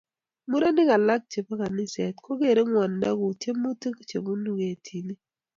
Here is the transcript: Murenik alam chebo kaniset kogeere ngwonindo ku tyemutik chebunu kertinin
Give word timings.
Murenik 0.49 0.89
alam 0.95 1.21
chebo 1.31 1.53
kaniset 1.61 2.15
kogeere 2.25 2.61
ngwonindo 2.69 3.09
ku 3.21 3.27
tyemutik 3.41 3.95
chebunu 4.09 4.49
kertinin 4.59 5.19